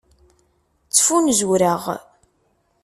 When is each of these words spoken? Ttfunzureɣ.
Ttfunzureɣ. 0.87 1.83